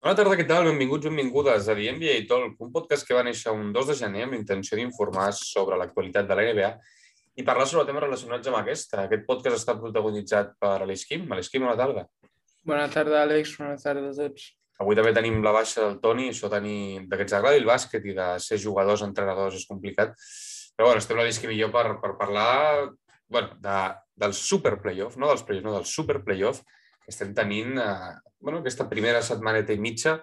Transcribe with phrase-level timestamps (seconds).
[0.00, 0.64] Bona tarda, què tal?
[0.64, 4.22] Benvinguts, benvingudes a The NBA Talk, un podcast que va néixer un 2 de gener
[4.24, 6.70] amb intenció d'informar sobre l'actualitat de la NBA
[7.36, 9.02] i parlar sobre temes relacionats amb aquesta.
[9.02, 11.26] Aquest podcast està protagonitzat per Aleix Quim.
[11.36, 12.06] Aleix Quim, bona tarda.
[12.64, 13.52] Bona tarda, Àlex.
[13.60, 14.48] Bona tarda a tots.
[14.80, 18.08] Avui també tenim la baixa del Toni, això tenir, de que ens agradi el bàsquet
[18.08, 20.16] i de ser jugadors, entrenadors, és complicat.
[20.80, 22.88] Però bueno, estem l'Aleix Quim i jo per, per parlar
[23.28, 23.80] bueno, de,
[24.24, 26.64] del super playoff, no dels playoff, no del super playoff,
[27.08, 30.18] estem tenint eh, bueno, aquesta primera setmaneta i mitja.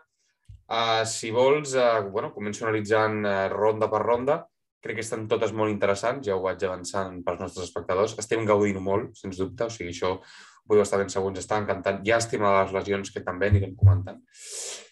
[0.68, 4.42] Uh, si vols, uh, bueno, començo analitzant uh, ronda per ronda.
[4.84, 8.18] Crec que estan totes molt interessants, ja ho vaig avançant pels nostres espectadors.
[8.20, 10.20] Estem gaudint molt, sens dubte, o sigui, això ho
[10.68, 12.02] podeu estar ben segons, està encantant.
[12.04, 14.20] Llàstima les lesions que també anirem comentant.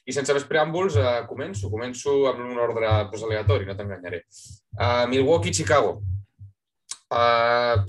[0.06, 1.68] I sense més preàmbuls, uh, començo.
[1.74, 4.24] Començo amb un ordre pues, aleatori, no t'enganyaré.
[4.78, 5.98] Uh, Milwaukee-Chicago.
[7.12, 7.84] Uh,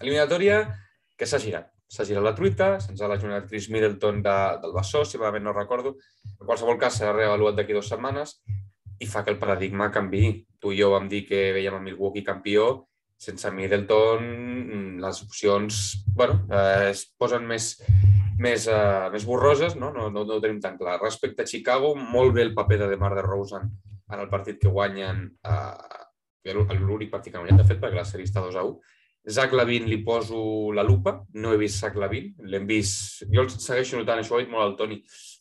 [0.00, 0.64] eliminatòria
[1.18, 5.04] que s'ha girat s'ha girat la truita, se'ns ha lesionat Chris Middleton de, del Bassó,
[5.06, 5.94] si malament no recordo.
[6.34, 8.40] En qualsevol cas, s'ha reavaluat d'aquí dues setmanes
[8.98, 10.40] i fa que el paradigma canvi.
[10.58, 12.86] Tu i jo vam dir que veiem a Milwaukee campió,
[13.20, 15.80] sense Middleton les opcions
[16.16, 17.74] bueno, eh, es posen més,
[18.40, 19.92] més, uh, més borroses, no?
[19.94, 20.98] No, no, no ho tenim tan clar.
[21.02, 23.70] Respecte a Chicago, molt bé el paper de DeMar DeRozan
[24.10, 26.02] en el partit que guanyen, uh,
[26.52, 28.94] l'únic partit que han guanyat, de fet, perquè la sèrie està 2 a 1,
[29.30, 33.24] Zach Lavin li poso la lupa, no he vist Zach Lavin, l'hem vist...
[33.32, 34.98] Jo el segueixo notant, això ho ha dit molt el Toni,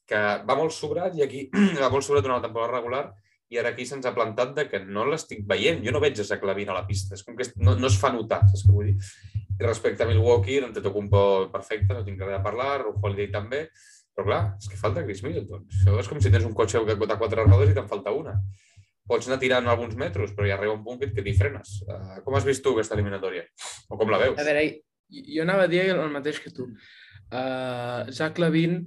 [0.07, 1.49] que va molt sobrat i aquí
[1.81, 3.03] va molt sobrat durant la temporada regular
[3.51, 5.83] i ara aquí se'ns ha plantat de que no l'estic veient.
[5.85, 7.99] Jo no veig a Zach Lavin a la pista, és com que no, no es
[8.01, 8.95] fa notar, saps què vull dir?
[9.59, 13.67] I respecte a Milwaukee, poc perfecte, no tinc res a parlar, Ru Holiday també,
[14.15, 15.67] però clar, és que falta Chris Middleton.
[15.69, 18.39] Això és com si tens un cotxe de quatre rodes i te'n falta una
[19.07, 21.79] pots anar tirant alguns metres, però hi arriba un punt que, que t'hi frenes.
[21.87, 23.45] Uh, com has vist tu aquesta eliminatòria?
[23.89, 24.39] O com la veus?
[24.39, 24.67] A veure,
[25.11, 26.69] jo anava a dir el mateix que tu.
[27.33, 28.81] Uh, Zach Lavin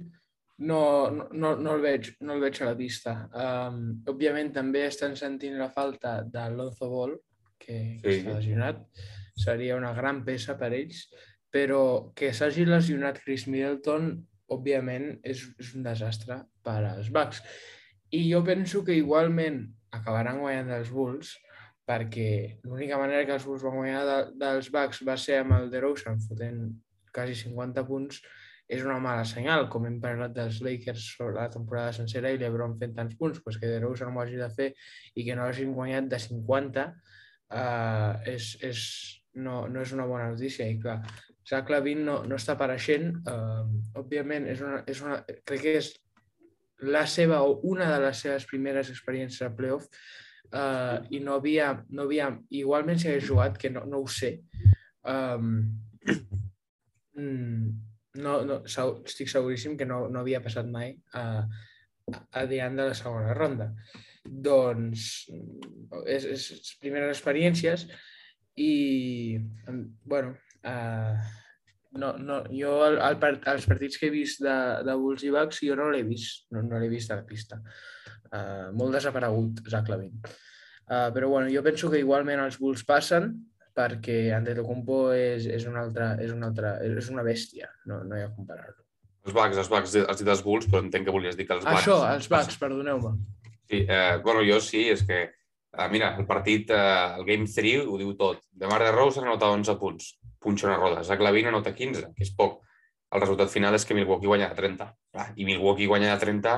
[0.57, 3.13] no, no, no, el veig, no el veig a la vista.
[3.29, 7.15] Um, òbviament també estan sentint la falta de Lonzo Ball,
[7.59, 8.21] que, que sí.
[8.21, 8.81] està lesionat.
[9.37, 11.05] Seria una gran peça per ells,
[11.53, 14.15] però que s'hagi lesionat Chris Middleton,
[14.53, 17.43] òbviament, és, és un desastre per als Bucks.
[18.15, 19.65] I jo penso que igualment
[19.97, 21.35] acabaran guanyant els Bulls
[21.87, 25.71] perquè l'única manera que els Bulls van guanyar de, dels Bucks va ser amb el
[25.71, 26.67] DeRozan fotent
[27.15, 28.21] quasi 50 punts
[28.67, 32.75] és una mala senyal, com hem parlat dels Lakers sobre la temporada sencera i l'Ebron
[32.81, 34.73] fent tants punts, pues que DeRozan ho hagi de fer
[35.15, 36.97] i que no hagin guanyat de 50 uh,
[37.61, 38.81] eh, és, és,
[39.39, 40.67] no, no és una bona notícia.
[40.67, 40.97] I clar,
[41.47, 43.13] Zach Lavin no, no està apareixent.
[43.23, 43.63] Uh,
[44.03, 45.93] òbviament, és una, és una, crec que és
[46.85, 49.87] la seva o una de les seves primeres experiències a playoff
[50.53, 54.35] uh, i no havia, no havia, igualment si hagués jugat, que no, no ho sé,
[55.07, 55.63] um,
[58.17, 61.23] no, no, estic seguríssim que no, no havia passat mai a,
[62.13, 63.71] a diant de la segona ronda.
[64.27, 65.07] Doncs
[66.05, 67.87] és, és primeres experiències
[68.59, 69.39] i,
[70.05, 70.35] bueno,
[70.67, 71.17] uh,
[71.99, 74.55] no, no, jo el, el, els partits que he vist de,
[74.87, 77.59] de Bulls i Bucks jo no l'he vist, no, no l'he vist a la pista.
[78.27, 80.15] Uh, molt desaparegut, Zach Lavin.
[80.87, 83.31] Uh, però bueno, jo penso que igualment els Bulls passen
[83.77, 88.23] perquè Antetokounmpo és, és, una altra, és, una altra, és una bèstia, no, no hi
[88.25, 88.81] ha a comparar-lo.
[89.27, 91.65] Els Bucks, els Bucks, has dit els Bulls, però entenc que volies dir que els
[91.65, 91.83] Bucks...
[91.83, 93.13] Això, els Bucks, perdoneu-me.
[93.67, 95.25] Sí, eh, bueno, jo sí, és que,
[95.77, 98.43] eh, mira, el partit, eh, el Game 3 ho diu tot.
[98.51, 100.15] De Mar de Rose ha anotat 11 punts
[100.47, 101.03] punxa una roda.
[101.03, 102.61] Zach Lavin nota 15, que és poc.
[103.11, 104.89] El resultat final és que Milwaukee guanya de 30.
[105.35, 106.57] I Milwaukee guanya de 30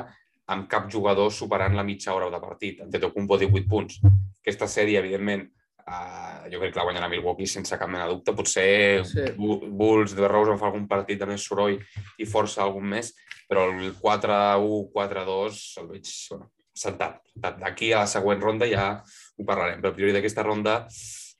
[0.50, 2.84] amb cap jugador superant la mitja hora de partit.
[2.86, 4.00] Antetokounmpo 18 punts.
[4.42, 5.46] Aquesta sèrie, evidentment,
[5.86, 8.34] uh, jo crec que la guanyarà Milwaukee sense cap mena de dubte.
[8.38, 9.28] Potser sí.
[9.38, 11.78] Bulls de Rose fa algun partit de més soroll
[12.18, 13.14] i força algun més,
[13.50, 17.22] però el 4-1, 4-2 el veig bueno, sentat.
[17.36, 20.84] D'aquí a la següent ronda ja ho parlarem, però a priori d'aquesta ronda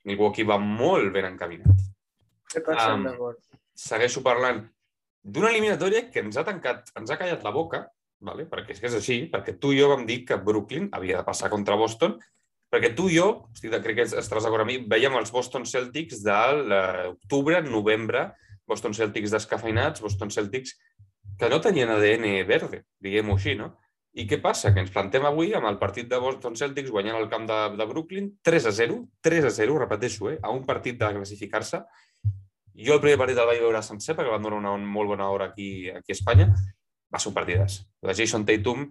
[0.08, 1.86] Milwaukee va molt ben encaminat.
[2.72, 3.06] Um,
[3.76, 4.64] segueixo parlant
[5.22, 7.84] d'una eliminatòria que ens ha tancat, ens ha callat la boca,
[8.24, 8.46] vale?
[8.48, 11.26] perquè és que és així, perquè tu i jo vam dir que Brooklyn havia de
[11.26, 12.16] passar contra Boston,
[12.72, 16.22] perquè tu i jo, estic, crec que estaràs d'acord amb mi, veiem els Boston Celtics
[16.24, 16.38] de
[16.70, 18.30] l'octubre, novembre,
[18.70, 20.76] Boston Celtics descafeinats, Boston Celtics
[21.40, 23.72] que no tenien ADN verde, diguem-ho així, no?
[24.18, 24.72] I què passa?
[24.74, 27.86] Que ens plantem avui amb el partit de Boston Celtics guanyant el camp de, de
[27.86, 30.38] Brooklyn 3 a 0, 3 a 0, repeteixo, eh?
[30.42, 31.84] a un partit de classificar-se,
[32.80, 35.50] jo el primer partit el vaig veure sencer perquè van donar una molt bona hora
[35.50, 36.48] aquí, aquí a Espanya.
[37.10, 37.80] Va ser un partidàs.
[38.06, 38.84] La Jason Tatum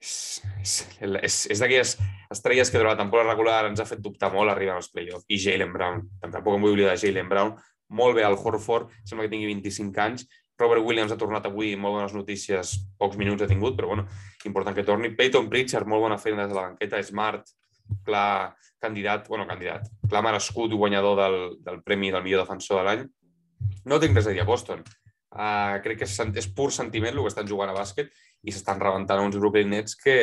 [0.00, 0.12] és,
[0.60, 0.74] és,
[1.22, 1.94] és, és d'aquelles
[2.34, 5.28] estrelles que durant la temporada regular ens ha fet dubtar molt arribar als playoffs.
[5.28, 6.02] I Jalen Brown.
[6.24, 7.54] Tampoc em vull oblidar de Jalen Brown.
[7.90, 10.26] Molt bé al Horford, sembla que tingui 25 anys,
[10.60, 14.06] Robert Williams ha tornat avui, molt bones notícies, pocs minuts ha tingut, però bueno,
[14.44, 15.14] important que torni.
[15.16, 17.00] Peyton Pritchard, molt bona feina des de la banqueta.
[17.02, 17.48] Smart,
[18.06, 23.06] clar candidat, bueno, candidat, clar merescut guanyador del, del premi del millor defensor de l'any.
[23.88, 24.84] No tinc res a dir a Boston.
[25.30, 28.08] Uh, crec que és, és pur sentiment el que estan jugant a bàsquet
[28.42, 30.16] i s'estan rebentant uns Brooklyn Nets que,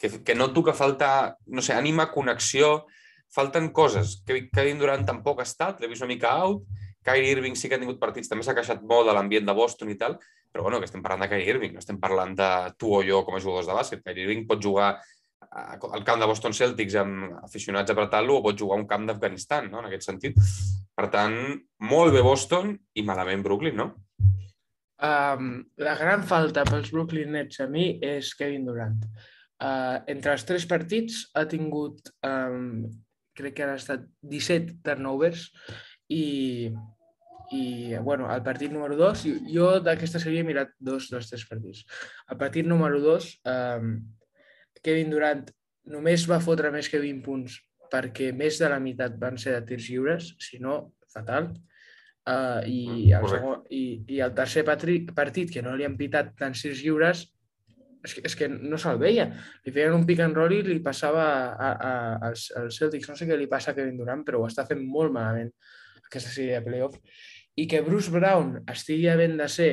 [0.00, 2.88] que, que noto que falta, no sé, ànima, connexió,
[3.34, 4.18] falten coses.
[4.26, 6.64] Kevin Durant tampoc ha estat, l'he vist una mica out,
[7.06, 9.92] Kyrie Irving sí que ha tingut partits, també s'ha queixat molt de l'ambient de Boston
[9.92, 10.18] i tal,
[10.52, 12.50] però bueno, que estem parlant de Kyrie Irving, no estem parlant de
[12.80, 14.02] tu o jo com a jugadors de bàsquet.
[14.04, 14.96] Kyrie Irving pot jugar
[15.48, 19.70] al camp de Boston Celtics amb aficionats apretant-lo o pot jugar a un camp d'Afganistan,
[19.72, 19.80] no?
[19.80, 20.36] en aquest sentit.
[20.98, 21.38] Per tant,
[21.88, 23.92] molt bé Boston i malament Brooklyn, no?
[24.98, 28.98] Um, la gran falta pels Brooklyn Nets a mi és Kevin Durant.
[29.58, 32.82] Uh, entre els tres partits ha tingut, um,
[33.38, 35.48] crec que han estat 17 turnovers
[36.08, 36.70] i,
[37.52, 41.84] i bueno, el partit número 2, jo d'aquesta sèrie he mirat dos dels tres partits.
[42.30, 43.94] El partit número 2, um,
[44.82, 45.46] Kevin Durant
[45.88, 47.56] només va fotre més que 20 punts
[47.88, 51.54] perquè més de la meitat van ser de tirs lliures, si no, fatal.
[52.28, 53.82] Uh, i, mm, el segon, i,
[54.12, 57.24] I el tercer partit, que no li han pitat tants tirs lliures,
[58.04, 59.30] és que, és que no se'l veia.
[59.64, 61.24] Li feien un pick and roll i li passava
[61.56, 61.92] a, a,
[62.28, 63.08] als, als Celtics.
[63.08, 65.50] No sé què li passa a Kevin Durant, però ho està fent molt malament
[66.08, 66.98] aquesta sèrie de playoff.
[67.58, 69.70] I que Bruce Brown estigui havent de ser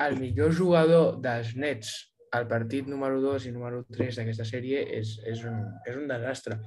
[0.00, 1.92] el millor jugador dels Nets
[2.32, 6.60] al partit número 2 i número 3 d'aquesta sèrie és, és, un, és un desastre.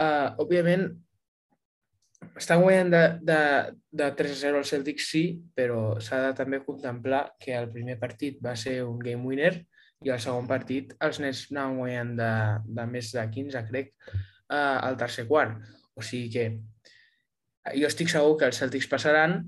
[0.00, 0.86] Uh, òbviament,
[2.36, 3.40] està guanyant de, de,
[4.00, 5.24] de 3 a 0 al Celtic, sí,
[5.56, 9.54] però s'ha de també contemplar que el primer partit va ser un game winner
[10.04, 12.32] i el segon partit els Nets anaven guanyant de,
[12.80, 15.60] de més de 15, crec, uh, al tercer quart.
[15.96, 16.46] O sigui que
[17.76, 19.40] jo estic segur que els Celtics passaran,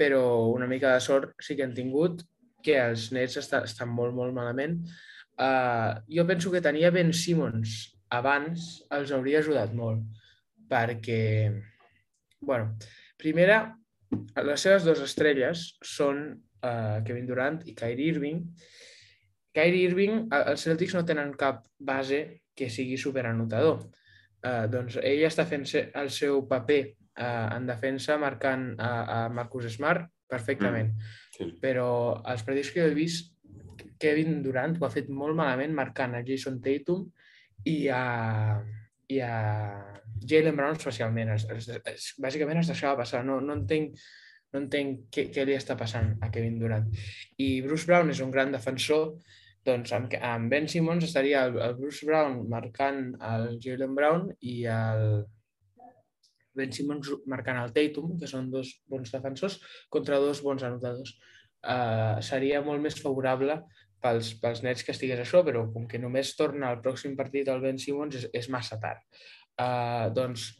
[0.00, 0.22] però
[0.54, 2.24] una mica de sort sí que han tingut
[2.64, 4.78] que els Nets està, estan molt, molt malament.
[5.40, 10.02] Uh, jo penso que tenia Ben Simmons abans els hauria ajudat molt,
[10.68, 11.22] perquè,
[12.44, 12.74] bueno,
[13.20, 13.62] primera,
[14.44, 18.42] les seves dues estrelles són uh, Kevin Durant i Kyrie Irving.
[19.56, 22.20] Kyrie Irving, els Celtics no tenen cap base
[22.56, 23.86] que sigui superanotador.
[24.40, 26.82] Uh, doncs ell està fent el seu paper
[27.20, 30.94] uh, en defensa marcant a, a Marcus Smart perfectament.
[30.94, 31.12] Mm.
[31.36, 31.48] Sí.
[31.60, 31.90] Però
[32.30, 33.34] els partits que he vist,
[34.00, 37.04] Kevin Durant ho ha fet molt malament marcant a Jason Tatum
[37.68, 38.04] i a,
[39.12, 39.34] i a
[40.30, 41.34] Jalen Brown especialment.
[41.36, 43.22] Es, es, es, bàsicament es deixava passar.
[43.26, 43.98] No, no entenc,
[44.54, 46.88] no entenc què, què li està passant a Kevin Durant.
[47.40, 49.12] I Bruce Brown és un gran defensor,
[49.66, 54.62] doncs amb, amb Ben Simmons estaria el, el Bruce Brown marcant el Jalen Brown i
[54.72, 55.04] el,
[56.56, 59.58] Ben Simmons marcant el Tatum, que són dos bons defensors,
[59.88, 61.14] contra dos bons anotadors.
[61.60, 63.58] Uh, seria molt més favorable
[64.00, 67.60] pels, pels nets que estigués això, però com que només torna al pròxim partit el
[67.64, 69.04] Ben Simmons és, és massa tard.
[69.60, 70.50] Uh, doncs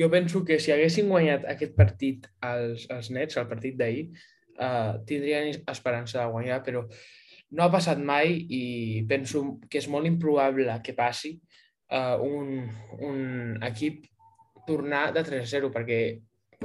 [0.00, 4.08] jo penso que si haguessin guanyat aquest partit als, als nets, el partit d'ahir,
[4.56, 6.84] uh, tindrien esperança de guanyar, però
[7.56, 11.36] no ha passat mai i penso que és molt improbable que passi
[11.92, 12.66] uh, un,
[13.06, 13.20] un
[13.64, 14.04] equip
[14.66, 16.00] tornar de 3 a 0, perquè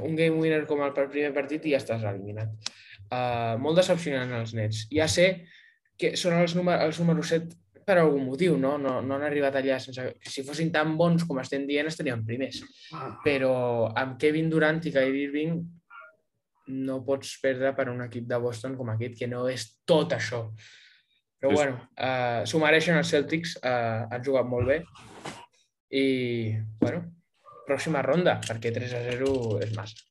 [0.02, 2.52] un game winner com el primer partit i ja estàs eliminat.
[3.12, 4.86] Uh, molt decepcionant els nets.
[4.92, 5.44] Ja sé
[6.00, 8.76] que són els, númer, els números 7 per algun motiu, no?
[8.80, 10.04] No, no han arribat allà sense...
[10.22, 12.62] Si fossin tan bons com estem dient, estaríem primers.
[13.24, 13.54] Però
[13.98, 15.58] amb Kevin Durant i Kyrie Irving
[16.72, 20.44] no pots perdre per un equip de Boston com aquest, que no és tot això.
[21.42, 21.58] Però sí.
[21.58, 24.78] bueno, uh, s'ho mereixen els Celtics, uh, han jugat molt bé
[25.90, 26.04] i,
[26.80, 27.02] bueno,
[27.72, 30.04] pròxima ronda, perquè 3 a 0 és massa.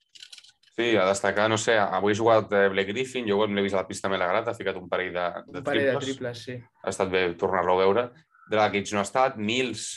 [0.72, 3.82] Sí, a destacar, no sé, avui ha jugat eh, Blake Griffin, jo l'he vist a
[3.82, 6.00] la pista me l'ha ha ficat un parell de, de un parell triples.
[6.00, 6.56] de triples, sí.
[6.82, 8.06] Ha estat bé tornar-lo a veure.
[8.52, 9.90] Dragic no ha estat, Mills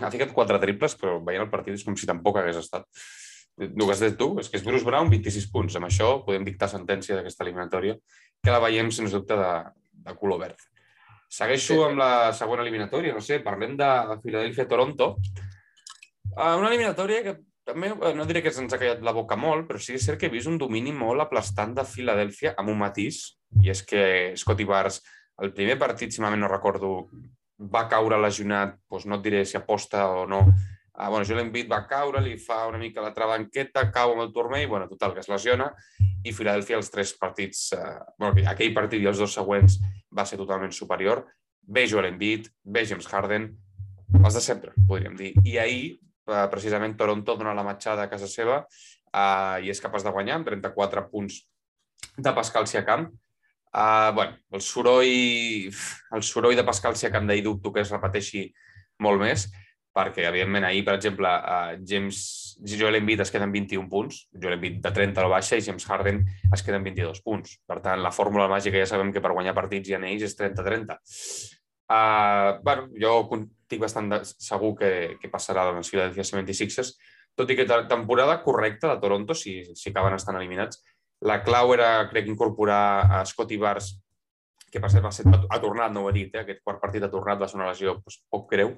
[0.00, 2.88] ha ficat quatre triples, però veient el partit és com si tampoc hagués estat.
[3.60, 5.76] El que has dit tu és que és Bruce Brown, 26 punts.
[5.76, 7.98] Amb això podem dictar sentència d'aquesta eliminatòria,
[8.42, 9.50] que la veiem, sens dubte, de,
[10.08, 10.68] de color verd.
[11.32, 13.90] Segueixo amb la segona eliminatòria, no sé, parlem de
[14.24, 15.12] Philadelphia-Toronto,
[16.32, 17.34] Uh, una eliminatòria que
[17.68, 20.18] també no diré que se'ns ha callat la boca molt, però sí que és cert
[20.20, 23.22] que he vist un domini molt aplastant de Filadèlfia amb un matís,
[23.62, 24.02] i és que
[24.38, 24.98] Scotty Barnes,
[25.42, 27.08] el primer partit, si no recordo,
[27.58, 30.46] va caure lesionat, doncs no et diré si aposta o no.
[30.94, 34.32] Ah, bueno, Joel Embiid va caure, li fa una mica la trabanqueta, cau amb el
[34.32, 35.70] turmell, bueno, total, que es lesiona,
[36.22, 39.78] i Filadèlfia els tres partits, eh, bueno, aquell partit i els dos següents
[40.12, 41.24] va ser totalment superior.
[41.62, 43.48] Ve Joel Embiid, ve James Harden,
[44.20, 45.32] els de sempre, podríem dir.
[45.46, 50.04] I ahir Eh, precisament Toronto dona la matxada a casa seva eh, i és capaç
[50.06, 51.40] de guanyar amb 34 punts
[52.16, 53.08] de Pascal Siakam.
[53.72, 55.72] Uh, bueno, el soroll,
[56.12, 58.42] el soroll de Pascal Siakam d'ahir dubto que es repeteixi
[59.00, 59.46] molt més,
[59.96, 62.18] perquè, evidentment, ahir, per exemple, uh, James,
[62.68, 65.64] Joel Embiid es queda amb 21 punts, Joel Embiid de 30 a la baixa i
[65.64, 66.20] James Harden
[66.52, 67.56] es queda amb 22 punts.
[67.64, 71.00] Per tant, la fórmula màgica ja sabem que per guanyar partits i anells és 30-30.
[71.92, 76.94] Uh, bueno, jo estic bastant segur que, que passarà doncs, Philadelphia 76ers,
[77.36, 80.80] tot i que temporada correcta de Toronto, si, si acaben estant eliminats,
[81.28, 83.92] la clau era, crec, incorporar a Scotty Bars,
[84.72, 86.42] que per cert va ser, ha tornat, no ho he dit, eh?
[86.46, 88.72] aquest quart partit ha tornat, va ser una lesió doncs, poc greu.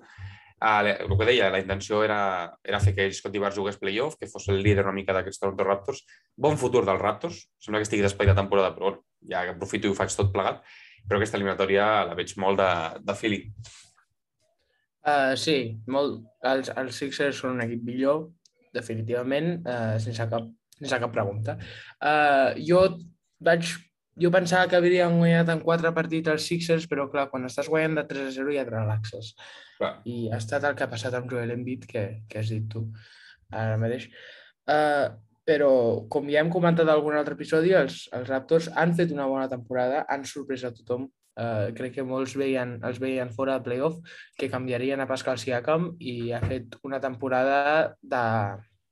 [0.65, 2.19] Uh, el que deia, la intenció era,
[2.65, 5.67] era fer que Scotty Bars jugués playoff, que fos el líder una mica d'aquests Toronto
[5.67, 6.03] Raptors.
[6.35, 8.95] Bon futur dels Raptors, sembla que estigui d'espai de temporada, però
[9.31, 10.63] ja aprofito i ho faig tot plegat,
[11.07, 12.71] però aquesta eliminatòria la veig molt de,
[13.05, 13.49] de feeling.
[15.05, 15.59] Uh, sí,
[15.93, 16.23] molt.
[16.49, 18.29] Els, els Sixers són un equip millor,
[18.75, 21.57] definitivament, uh, sense cap sense cap pregunta.
[22.03, 22.85] Uh, jo
[23.45, 23.69] vaig
[24.21, 27.99] jo pensava que haurien guanyat en quatre partits els Sixers, però clar, quan estàs guanyant
[27.99, 29.33] de 3 a 0 ja et relaxes.
[29.81, 29.93] Clar.
[30.07, 32.85] I ha estat el que ha passat amb Joel Embiid, que, que has dit tu
[33.51, 34.07] ara mateix.
[34.71, 35.11] Uh,
[35.45, 35.71] però,
[36.11, 39.49] com ja hem comentat en algun altre episodi, els, els Raptors han fet una bona
[39.53, 41.11] temporada, han sorprès a tothom.
[41.35, 43.97] Uh, crec que molts veien, els veien fora de playoff,
[44.39, 48.23] que canviarien a Pascal Siakam i ha fet una temporada de,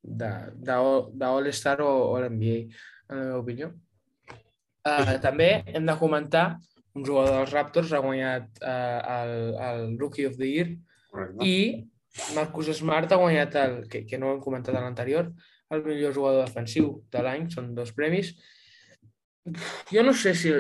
[0.03, 2.59] d'All-Star o, o l'NBA,
[3.07, 3.71] en la meva opinió.
[4.83, 6.57] Uh, també hem de comentar
[6.99, 9.35] un jugador dels Raptors ha guanyat uh, el,
[9.69, 10.73] el Rookie of the Year
[11.13, 11.47] Correcte.
[11.47, 11.55] i
[12.35, 15.31] Marcus Smart ha guanyat el, que, que no hem comentat en l'anterior,
[15.73, 18.35] el millor jugador defensiu de l'any, són dos premis.
[19.93, 20.53] Jo no sé si...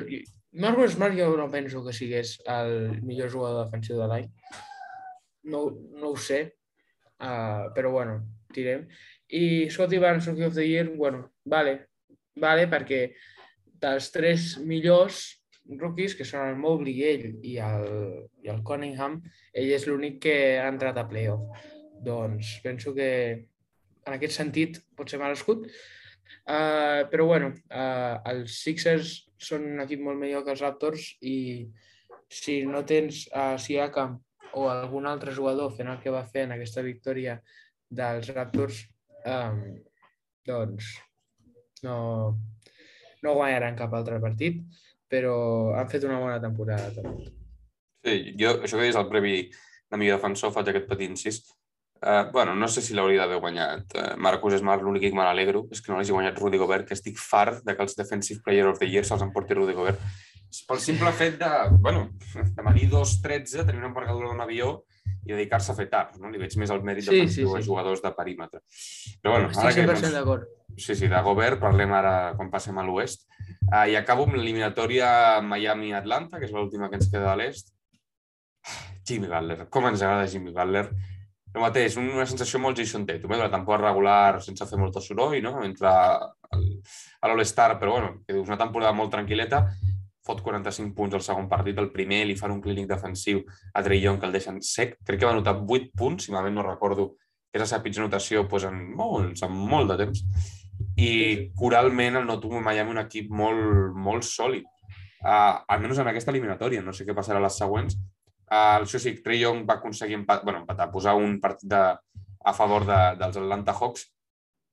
[0.52, 4.26] Marcus Smart jo no penso que sigués el millor jugador defensiu de l'any.
[5.48, 5.62] No,
[5.96, 6.42] no ho sé,
[7.24, 8.18] uh, però bueno,
[8.52, 8.84] tirem.
[9.32, 11.88] I Scotty Barnes Rookie of the Year, bueno, vale,
[12.36, 13.06] vale, perquè
[13.82, 15.22] dels tres millors
[15.78, 17.88] rookies, que són el Mobley, ell i el,
[18.44, 19.20] i el Cunningham,
[19.56, 21.64] ell és l'únic que ha entrat a playoff.
[22.02, 23.08] Doncs penso que
[24.06, 25.66] en aquest sentit pot ser mal escut.
[26.42, 31.36] Uh, però bueno, uh, els Sixers són un equip molt millor que els Raptors i
[32.32, 34.16] si no tens a uh, Siakam
[34.58, 37.36] o algun altre jugador fent el que va fer en aquesta victòria
[37.92, 38.80] dels Raptors,
[39.28, 39.62] um,
[40.48, 40.94] doncs
[41.84, 41.96] no,
[43.22, 44.60] no guanyaran cap altre partit,
[45.12, 45.36] però
[45.76, 47.30] han fet una bona temporada també.
[48.02, 51.42] Sí, jo, això que és el previ de millor defensor, faig aquest petit incís.
[52.02, 53.94] Uh, bueno, no sé si l'hauria d'haver guanyat.
[53.94, 56.96] Uh, Marcus Smart, l'únic que me n'alegro és que no l'hagi guanyat Rudy Gobert, que
[56.98, 60.02] estic fart de que els Defensive Player of the Year se'ls emporti Rudy Gobert.
[60.68, 62.08] Pel simple fet de, bueno,
[62.56, 64.80] de venir 2-13, tenir una embargadura d'un avió
[65.22, 66.18] i dedicar-se a fer taps.
[66.18, 66.32] No?
[66.32, 67.46] Li veig més el mèrit sí, de sí, sí.
[67.46, 68.64] a jugadors de perímetre.
[69.22, 70.50] Però bueno, Estic ara que, doncs, d'acord.
[70.74, 73.28] Sí, sí, de Gobert, parlem ara quan passem a l'oest.
[73.68, 77.70] Uh, I acabo amb l'eliminatòria Miami-Atlanta, que és l'última que ens queda a l'est.
[79.06, 80.88] Jimmy Butler, com ens agrada Jimmy Butler.
[81.52, 83.40] El mateix, una sensació molt Jason Tatum, eh?
[83.42, 85.58] la temporada regular sense fer molt soroll, no?
[85.66, 85.90] Entre
[86.56, 86.68] el,
[87.20, 89.66] a l'All-Star, però bueno, que dius, una temporada molt tranquil·leta
[90.22, 93.42] fot 45 punts al segon partit, el primer li fan un clínic defensiu
[93.74, 96.60] a Trey Young que el deixen sec, crec que va notar 8 punts, si malament
[96.60, 97.08] no recordo,
[97.50, 100.22] que és la seva pitjor notació pues, en molts, en molt de temps.
[100.98, 101.10] I
[101.58, 104.64] coralment el noto Miami un equip molt, molt sòlid,
[105.26, 107.98] uh, almenys en aquesta eliminatòria, no sé què passarà a les següents.
[108.52, 111.82] Uh, això sí, va aconseguir empat, bueno, empatar, posar un partit de,
[112.44, 114.10] a favor de, dels Atlanta Hawks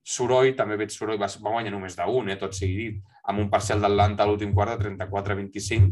[0.03, 3.49] Soroll, també veig Soroll, va, va guanyar només d'un, eh, tot sigui dit, amb un
[3.49, 5.91] parcial d'Atlanta a l'últim quart de 34-25,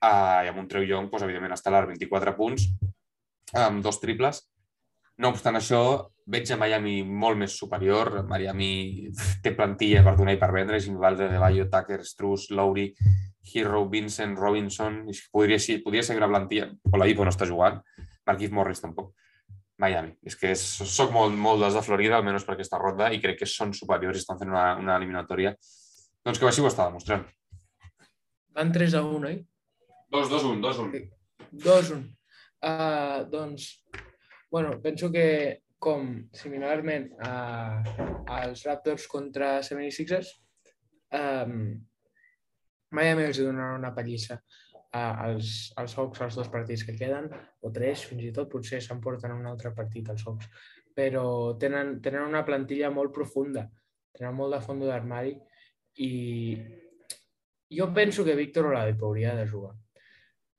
[0.00, 2.68] eh, i amb un Treu Young, doncs, evidentment, estel·lar, 24 punts,
[3.58, 4.44] amb dos triples.
[5.18, 5.82] No obstant això,
[6.26, 8.22] veig a Miami molt més superior.
[8.28, 9.10] Miami
[9.42, 10.80] té plantilla per donar i per vendre.
[10.80, 12.92] Jimmy Valde, De Bayo, Tucker, Struz, Lowry,
[13.52, 15.02] Hero, Vincent, Robinson...
[15.32, 16.70] Podria ser, podria ser una plantilla.
[16.92, 17.80] Oladipo no està jugant.
[18.28, 19.12] Marquis Morris tampoc.
[19.82, 20.12] Miami.
[20.22, 23.40] És que és, soc molt, molt dels de Florida, almenys per aquesta ronda, i crec
[23.40, 25.56] que són superiors i estan fent una, una eliminatòria.
[26.22, 27.24] Doncs que així ho està demostrant.
[28.54, 29.40] Van 3 a 1, oi?
[30.12, 31.02] 2, 2, 1, 2, 1.
[31.66, 32.02] 2, 1.
[32.62, 33.82] Uh, doncs,
[34.52, 37.82] bueno, penso que com similarment a,
[38.38, 40.28] als Raptors contra 76ers,
[41.18, 41.72] um,
[42.92, 44.38] Miami els donarà una pallissa
[44.92, 47.30] als, als Hawks els dos partits que queden,
[47.64, 50.50] o tres fins i tot, potser s'emporten un altre partit als Hawks.
[50.92, 53.64] Però tenen, tenen una plantilla molt profunda,
[54.12, 55.32] tenen molt de fons d'armari
[56.04, 56.10] i
[57.72, 59.72] jo penso que Víctor Oladipo hauria de jugar.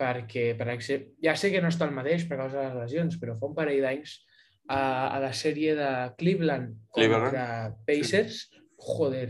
[0.01, 3.20] Perquè, per exemple, ja sé que no està el mateix per causa de les lesions,
[3.22, 4.18] però fa un parell d'anys
[4.67, 7.79] a, a la sèrie de Cleveland contra Cleveland.
[7.88, 8.63] Pacers, sí.
[8.77, 9.29] joder,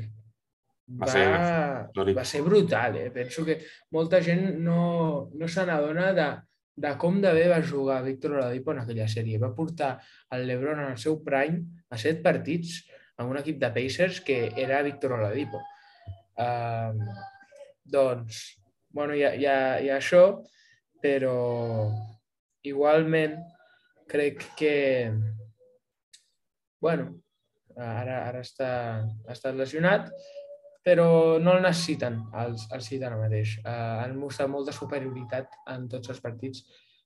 [1.01, 1.27] va, ser,
[2.13, 2.97] va ser brutal.
[3.01, 3.11] Eh?
[3.11, 3.59] Penso que
[3.91, 6.29] molta gent no, no se n'adona de,
[6.75, 9.41] de com de bé va jugar Víctor Oladipo en aquella sèrie.
[9.41, 9.95] Va portar
[10.31, 12.81] el LeBron en el seu prime a set partits
[13.17, 15.61] amb un equip de Pacers que era Víctor Oladipo.
[16.33, 16.97] Uh,
[17.85, 18.57] doncs,
[18.89, 20.23] bueno, hi ha, hi, ha, hi ha això,
[21.03, 21.89] però
[22.65, 23.37] igualment
[24.13, 24.75] crec que
[26.83, 27.09] bueno,
[27.79, 28.69] ara, ara està,
[29.01, 30.09] ha estat lesionat,
[30.83, 33.55] però no el necessiten els, els Heat ara mateix.
[33.63, 36.65] Uh, han mostrat molta superioritat en tots els partits.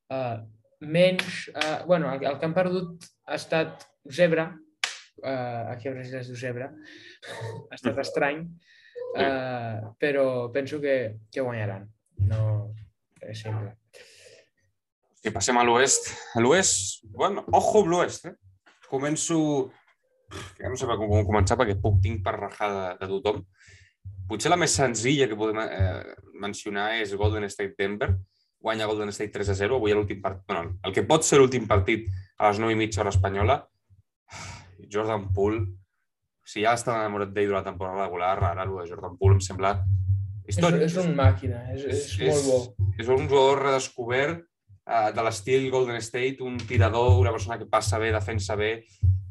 [0.09, 0.41] Uh,
[0.81, 1.45] menys...
[1.53, 4.49] Uh, bueno, el, el que han perdut ha estat Zebra,
[5.21, 8.41] uh, aquí a Brasil es diu Zebra, ha estat estrany,
[9.13, 10.97] uh, però penso que,
[11.29, 11.85] que guanyaran.
[12.33, 12.41] No,
[13.21, 13.77] és simple.
[15.17, 18.35] Si passem a l'oest, a l'oest, bueno, ojo amb l'oest, eh?
[18.87, 19.37] Començo
[20.59, 23.43] ja no sé com, com començar perquè puc tinc per rajar de, de tothom.
[24.27, 28.11] Potser la més senzilla que podem eh, mencionar és Golden State Denver.
[28.59, 29.77] Guanya Golden State 3 a 0.
[29.77, 32.07] Avui l'últim partit, bueno, el que pot ser l'últim partit
[32.37, 33.61] a les 9 i mitja hora espanyola.
[34.91, 35.63] Jordan Poole,
[36.47, 39.41] si ja està enamorat d'ell durant la temporada regular, ara el de Jordan Poole em
[39.43, 39.73] sembla
[40.47, 40.83] històric.
[40.83, 42.91] És, és un màquina, és, és, és, molt bo.
[42.97, 44.43] És un jugador redescobert
[44.87, 48.71] uh, de l'estil Golden State, un tirador, una persona que passa bé, defensa bé,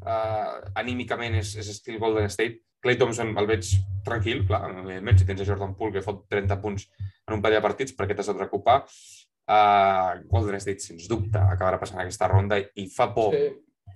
[0.05, 2.61] uh, anímicament és, és estil Golden State.
[2.83, 3.69] Clay Thompson el veig
[4.05, 6.85] tranquil, clar, evidentment, si tens a Jordan Poole que fot 30 punts
[7.27, 8.83] en un parell de partits, perquè t'has de preocupar.
[9.47, 13.49] Uh, Golden State, sens dubte, acabarà passant aquesta ronda i fa por, sí.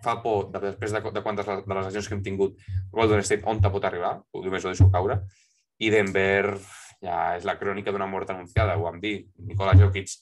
[0.03, 2.57] fa por, de, després de, de quantes de les lesions que hem tingut,
[2.91, 5.19] Golden State on te pot arribar, només ho deixo caure,
[5.81, 6.55] i Denver
[7.01, 9.15] ja és la crònica d'una mort anunciada, ho vam dir.
[9.49, 10.13] Nikola Jokic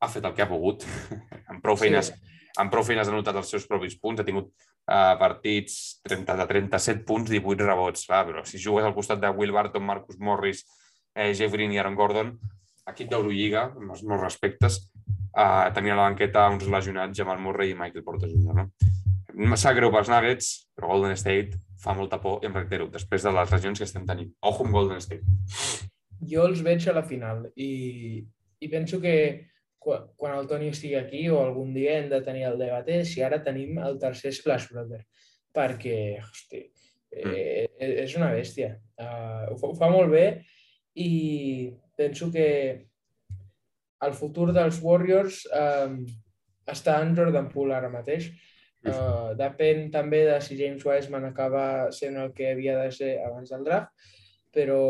[0.00, 0.84] ha fet el que ha pogut,
[1.50, 2.40] amb prou feines, sí.
[2.62, 6.48] amb prou feines ha notat els seus propis punts, ha tingut uh, partits 30 de
[6.52, 10.64] 37 punts, 18 rebots, clar, però si jugues al costat de Will Barton, Marcus Morris,
[11.14, 12.34] eh, Jeff Green i Aaron Gordon,
[12.86, 14.84] equip d'Eurolliga, amb els meus respectes,
[15.32, 18.60] uh, tenia a la banqueta uns lesionats, Jamal Murray i Michael Porter Jr.
[18.60, 19.56] No?
[19.60, 23.32] Sap greu pels Nuggets, però Golden State fa molta por, i em reitero, després de
[23.36, 24.30] les regions que estem tenint.
[24.48, 25.26] Ojo amb Golden State.
[26.30, 28.22] Jo els veig a la final i,
[28.64, 29.12] i penso que
[29.86, 33.22] quan, quan el Toni estigui aquí o algun dia hem de tenir el debat si
[33.22, 35.04] ara tenim el tercer Splash Brother,
[35.54, 36.64] perquè, hosti,
[37.14, 37.30] mm.
[37.30, 38.74] eh, és una bèstia.
[38.98, 40.26] Uh, ho, fa, ho fa molt bé
[40.98, 42.48] i penso que
[44.06, 46.00] el futur dels Warriors um,
[46.66, 48.32] està en Jordan Poole ara mateix.
[48.86, 53.50] Uh, depèn també de si James Wiseman acaba sent el que havia de ser abans
[53.54, 54.10] del draft,
[54.54, 54.82] però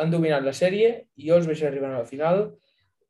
[0.00, 2.46] han dominat la sèrie i jo els veig arribant a la final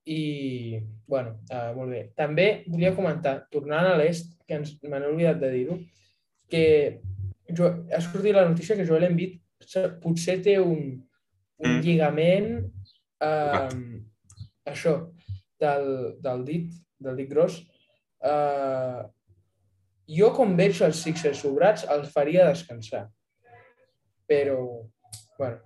[0.05, 2.03] i, bueno, uh, molt bé.
[2.19, 5.79] També volia comentar, tornant a l'est, que ens me n'he oblidat de dir-ho,
[6.51, 6.65] que
[7.53, 9.39] jo, ha sortit la notícia que Joel Embiid
[10.03, 10.99] potser té un,
[11.63, 11.83] un mm.
[11.85, 12.49] lligament
[13.23, 13.71] uh,
[14.69, 14.97] això,
[15.63, 15.89] del,
[16.23, 17.61] del dit, del dit gros.
[18.23, 19.07] Uh,
[20.11, 23.07] jo, com veig els Sixers sobrats, els faria descansar.
[24.27, 24.59] Però,
[25.39, 25.63] bueno,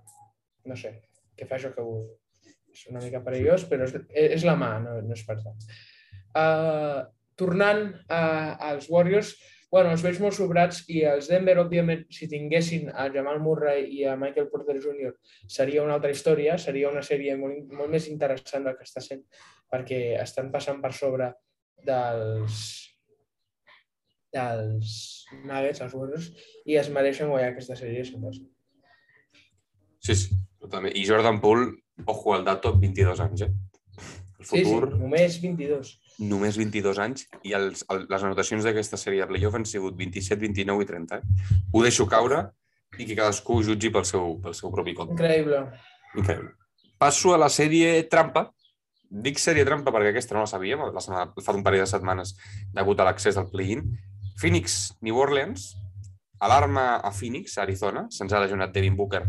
[0.67, 0.93] no sé,
[1.37, 1.99] què fa això que ho,
[2.77, 5.67] és una mica perillós, però és, és la mà, no, no és per tant.
[6.37, 7.05] Uh,
[7.39, 8.21] tornant a,
[8.69, 9.33] als Warriors,
[9.71, 14.05] bueno, els veig molt sobrats i els Denver, òbviament, si tinguessin a Jamal Murray i
[14.07, 15.13] a Michael Porter Jr.,
[15.51, 19.25] seria una altra història, seria una sèrie molt, molt més interessant del que està sent,
[19.71, 21.33] perquè estan passant per sobre
[21.87, 22.61] dels
[24.37, 24.93] dels
[25.47, 26.29] Nuggets, els Warriors,
[26.67, 28.33] i es mereixen guanyar aquesta sèrie, sempre.
[30.03, 30.93] Sí, sí, totalment.
[30.99, 31.71] I Jordan Poole
[32.05, 33.51] Ojo al dato, 22 anys, eh?
[34.37, 34.89] El futur...
[34.89, 35.93] Sí, sí, només 22.
[36.29, 40.39] Només 22 anys i els, el, les anotacions d'aquesta sèrie de playoff han sigut 27,
[40.43, 41.17] 29 i 30.
[41.17, 41.57] Eh?
[41.73, 42.43] Ho deixo caure
[42.97, 45.17] i que cadascú jutgi pel seu, pel seu propi compte.
[45.17, 45.63] Increïble.
[46.15, 46.53] Increïble.
[46.97, 48.47] Passo a la sèrie trampa.
[49.07, 52.33] Dic sèrie trampa perquè aquesta no la sabíem, la setmana, fa un parell de setmanes
[52.75, 53.85] degut a l'accés al play-in.
[54.37, 55.69] Phoenix, New Orleans,
[56.43, 59.23] alarma a Phoenix, a Arizona, se'ns ha lesionat Devin Booker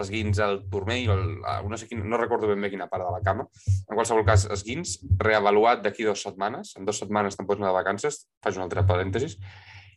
[0.00, 1.22] esguins al turmell, el,
[1.68, 3.46] no, sé quin, no recordo ben bé quina part de la cama.
[3.84, 6.74] En qualsevol cas, esguins, reavaluat d'aquí dues setmanes.
[6.78, 9.38] En dues setmanes te'n pots anar de vacances, faig un altre parèntesis.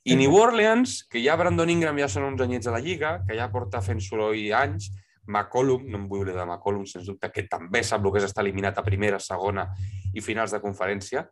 [0.08, 3.36] I New Orleans, que ja Brandon Ingram ja són uns anyets a la Lliga, que
[3.36, 4.92] ja porta fent soroll anys,
[5.28, 8.28] McCollum, no em vull oblidar de McCollum, sens dubte, que també sap el que és
[8.30, 9.68] estar eliminat a primera, segona
[10.16, 11.26] i finals de conferència.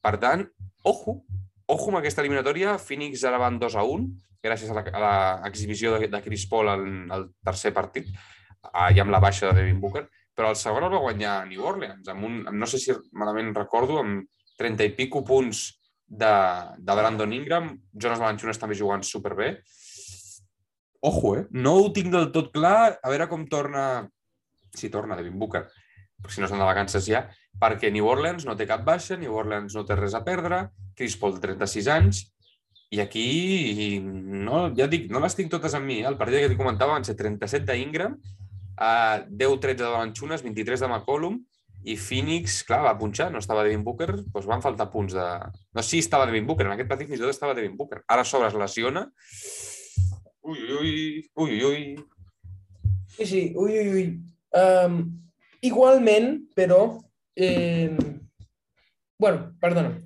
[0.00, 0.46] Per tant,
[0.88, 1.18] ojo,
[1.68, 2.76] ojo amb aquesta eliminatòria.
[2.80, 4.08] Phoenix ara van 2 a 1,
[4.44, 4.82] gràcies a
[5.44, 8.08] l'exhibició de, de Chris Paul en el tercer partit,
[8.72, 10.06] uh, i amb la baixa de Devin Booker,
[10.38, 13.52] però el segon el va guanyar New Orleans, amb un, amb, no sé si malament
[13.56, 14.28] recordo, amb
[14.58, 15.64] 30 i pico punts
[16.08, 16.30] de,
[16.78, 19.58] de Brandon Ingram, Jonas Valanciunas també jugant superbé.
[21.00, 21.44] ojo, eh?
[21.52, 24.08] No ho tinc del tot clar, a veure com torna...
[24.74, 25.62] Si torna Devin Booker,
[26.26, 27.26] si no estan de vacances ja,
[27.60, 30.64] perquè New Orleans no té cap baixa, New Orleans no té res a perdre,
[30.98, 32.24] Chris Paul 36 anys,
[32.90, 36.00] i aquí, no, ja dic, no les tinc totes amb mi.
[36.00, 36.08] Eh?
[36.08, 38.16] El partit que t'hi comentava van ser 37 d'Ingram,
[38.80, 41.36] uh, 10-13 de Balanchunas, 23 de McCollum,
[41.88, 45.26] i Phoenix, clar, va punxar, no estava Devin Booker, doncs van faltar punts de...
[45.76, 48.02] No, sí, estava Devin Booker, en aquest partit fins i tot estava Devin Booker.
[48.10, 49.04] Ara sobre es lesiona.
[50.48, 50.90] Ui, ui,
[51.36, 51.84] ui, ui, ui.
[53.14, 54.06] Sí, sí, ui, ui, ui.
[54.58, 55.00] Um,
[55.60, 56.98] igualment, però...
[57.38, 57.94] Eh...
[59.18, 59.96] bueno, perdona,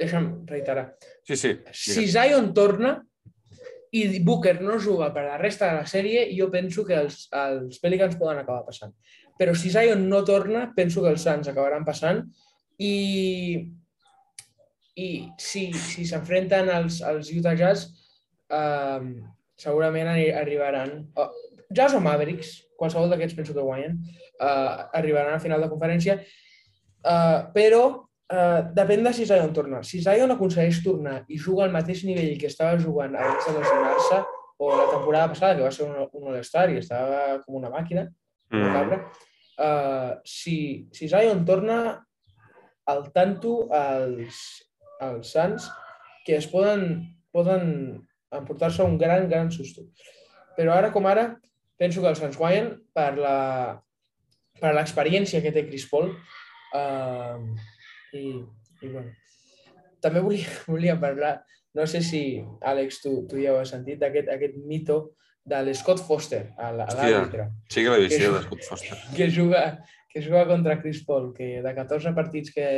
[0.00, 0.96] deixa'm reiterar.
[1.26, 1.52] Sí, sí.
[1.70, 2.96] Si Zion torna
[3.94, 7.78] i Booker no juga per la resta de la sèrie, jo penso que els, els
[7.80, 8.92] Pelicans poden acabar passant
[9.36, 12.22] però si Zion no torna, penso que els Suns acabaran passant
[12.80, 13.68] i,
[14.96, 15.08] i
[15.40, 17.90] si s'enfrenten si als, als Utah Jazz,
[18.48, 19.00] eh,
[19.60, 20.98] segurament arribaran,
[21.70, 23.98] Jazz o Mavericks, qualsevol d'aquests penso que guanyen,
[24.40, 27.82] eh, arribaran a final de conferència, eh, però
[28.30, 29.82] eh, depèn de si Zion torna.
[29.82, 34.24] Si Zion aconsegueix tornar i juga al mateix nivell que estava jugant abans de lesionar-se,
[34.58, 38.06] o la temporada passada, que va ser un, un All-Star i estava com una màquina,
[38.52, 39.00] una cabra,
[39.60, 42.06] uh, si, si Zion torna
[42.88, 44.38] al tanto als,
[45.02, 45.68] als Sants,
[46.24, 47.02] que es poden,
[47.34, 47.66] poden
[48.32, 49.84] emportar-se un gran, gran susto.
[50.56, 51.34] Però ara com ara,
[51.78, 53.36] penso que els Sants guanyen per la
[54.60, 56.12] per l'experiència que té Chris Paul.
[56.76, 57.52] Uh,
[58.16, 58.24] i,
[58.82, 59.12] i bueno.
[60.02, 61.36] També volia, volia parlar,
[61.76, 62.22] no sé si,
[62.64, 65.00] Àlex, tu, tu ja ho has sentit, aquest, aquest mito
[65.46, 67.50] de l'Scott Foster, a l'àrbitre.
[67.70, 68.98] Sí que l'he vist, sí, l'Scott Foster.
[69.16, 69.62] Que juga,
[70.12, 72.68] que juga contra Chris Paul, que de 14 partits que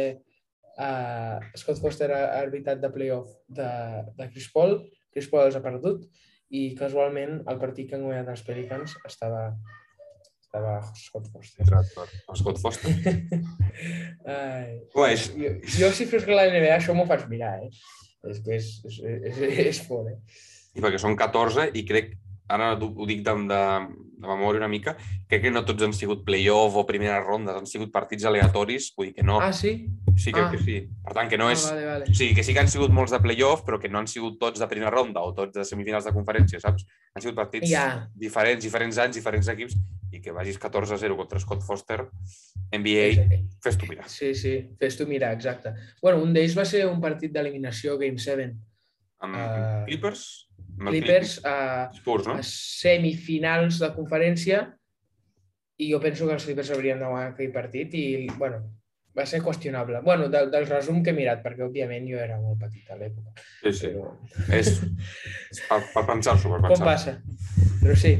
[0.76, 3.70] uh, Scott Foster ha arbitrat de playoff de,
[4.18, 4.80] de Chris Paul,
[5.14, 6.04] Chris Paul els ha perdut
[6.50, 9.50] i casualment el partit que han guanyat els Pelicans estava
[10.48, 11.66] estava Scott Foster.
[12.40, 12.92] Scott Foster.
[14.24, 15.28] Ai, Pues...
[15.36, 17.68] jo, jo si fes que la NBA això m'ho faig mirar, eh?
[18.28, 20.16] És que és, és, és, és fort, eh?
[20.78, 22.16] I perquè són 14 i crec
[22.48, 23.62] ara ho dic de, de,
[24.18, 24.96] de memòria una mica,
[25.30, 29.10] crec que no tots han sigut play-off o primera ronda, han sigut partits aleatoris, vull
[29.10, 29.38] dir que no...
[29.40, 29.72] Ah, sí?
[30.18, 30.50] Sí, crec ah.
[30.50, 30.78] que sí.
[31.04, 31.66] Per tant, que no ah, és...
[31.70, 32.08] Vale, vale.
[32.10, 34.40] O sigui, que sí que han sigut molts de play-off, però que no han sigut
[34.40, 36.88] tots de primera ronda o tots de semifinals de conferència, saps?
[37.14, 37.86] Han sigut partits ja.
[38.18, 39.78] diferents, diferents anys, diferents equips,
[40.12, 42.08] i que vagis 14-0 contra Scott Foster,
[42.72, 43.38] NBA, Sí.
[43.62, 44.08] fes-t'ho mirar.
[44.08, 45.74] Sí, sí, fes-t'ho mirar, exacte.
[46.02, 48.50] Bueno, un d'ells va ser un partit d'eliminació, Game 7.
[49.20, 49.84] Amb Ah.
[49.86, 50.47] Clippers?
[50.80, 51.54] Clippers a,
[51.96, 52.38] Spurs, no?
[52.38, 54.64] a semifinals de conferència
[55.78, 58.06] i jo penso que els Clippers haurien de guanyar aquell partit i,
[58.38, 58.62] bueno,
[59.14, 60.00] va ser qüestionable.
[60.06, 63.34] Bueno, del, del resum que he mirat, perquè òbviament jo era molt petit a l'època.
[63.62, 63.92] Sí, sí.
[63.94, 64.16] Però...
[64.58, 64.74] És,
[65.52, 67.16] és per, per pensar-s'ho, per Com pensar passa?
[67.78, 68.16] Però sí,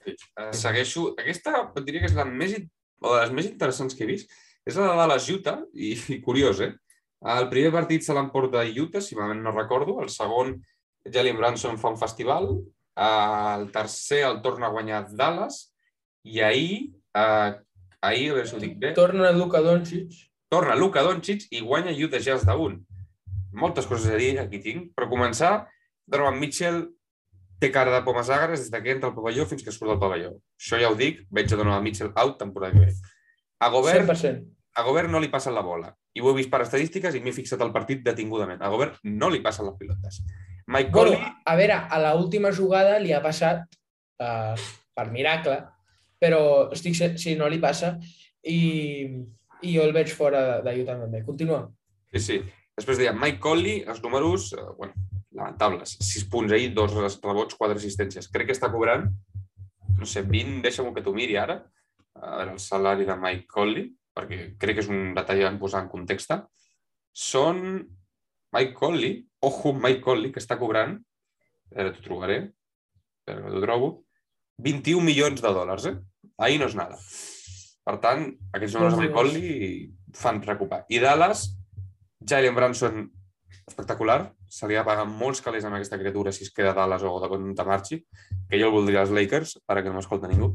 [0.00, 1.10] Uh, segueixo...
[1.20, 1.52] Aquesta
[1.84, 2.56] diria que és la més,
[3.02, 4.32] o de les més interessants que he vist.
[4.68, 6.72] És la de Dallas Utah, i, i curiós, eh?
[7.34, 9.98] El primer partit se l'emporta Utah, si malament no recordo.
[10.04, 10.54] El segon,
[11.04, 12.50] Jalen Branson fa un festival.
[13.00, 15.72] El tercer el torna a guanyar Dallas.
[16.24, 17.56] I ahir, uh,
[18.04, 20.12] ahir, a veure si ho dic bé, torna Luka Doncic.
[20.52, 22.76] torna Luka Doncic i guanya Utah Jazz d'un.
[23.52, 24.90] Moltes coses a dir, aquí tinc.
[24.94, 25.70] Per començar,
[26.06, 26.82] Donovan Mitchell
[27.60, 30.34] té cara de pomes agres des que entra al pavelló fins que surt del pavelló.
[30.60, 32.92] Això ja ho dic, veig a Donovan Mitchell out temporada que ve.
[33.60, 34.44] A Gobert, 100%.
[34.76, 35.94] a Gobert no li passa la bola.
[36.14, 38.62] I ho he vist per estadístiques i m'he fixat el partit detingudament.
[38.62, 40.22] A Gobert no li passen les pilotes.
[40.70, 43.64] Mike Bueno, Conley, a veure, a la última jugada li ha passat
[44.22, 44.54] uh,
[44.94, 45.56] per miracle,
[46.20, 47.96] però estic si no li passa
[48.46, 48.60] i,
[49.66, 51.24] i jo el veig fora Utah també.
[51.26, 51.64] Continua.
[52.14, 52.40] sí, sí.
[52.78, 54.94] Després deia Mike Conley, els números, eh, bueno,
[55.36, 55.98] lamentables.
[56.00, 58.30] 6 punts ahir, dos rebots, 4 assistències.
[58.32, 59.04] Crec que està cobrant,
[59.98, 61.58] no sé, 20, deixa'm que t'ho miri ara,
[62.14, 65.90] veure, el salari de Mike Conley, perquè crec que és un detall a posar en
[65.92, 66.32] context.
[67.12, 67.60] Són
[68.54, 70.96] Mike Conley, ojo, Mike Conley, que està cobrant,
[71.76, 72.40] ara t'ho trobaré,
[73.20, 73.90] espera que t'ho trobo,
[74.60, 75.96] 21 milions de dòlars, eh?
[76.40, 76.98] Ahir no és nada.
[77.86, 79.54] Per tant, aquests números de Mike Conley
[80.16, 80.84] fan preocupar.
[80.92, 81.46] I Dallas,
[82.20, 83.06] Jalen Branson,
[83.66, 87.04] espectacular, se li ha pagat molts calés amb aquesta criatura si es queda a Dallas
[87.06, 88.02] o de quan marxi,
[88.50, 90.52] que jo el voldria als Lakers, ara que no m'escolta ningú.